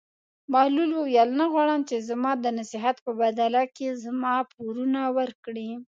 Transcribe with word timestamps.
بهلول 0.51 0.91
وویل: 0.95 1.29
نه 1.39 1.45
غواړم 1.53 1.81
چې 1.89 2.05
زما 2.09 2.31
د 2.39 2.45
نصیحت 2.59 2.97
په 3.05 3.11
بدله 3.21 3.63
کې 3.75 3.87
زما 4.03 4.35
پورونه 4.53 5.01
ورکړې. 5.17 5.69